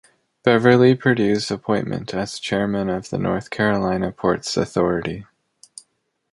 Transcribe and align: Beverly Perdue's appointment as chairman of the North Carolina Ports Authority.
Beverly 0.41 0.95
Perdue's 0.95 1.51
appointment 1.51 2.11
as 2.15 2.39
chairman 2.39 2.89
of 2.89 3.11
the 3.11 3.19
North 3.19 3.51
Carolina 3.51 4.11
Ports 4.11 4.57
Authority. 4.57 5.25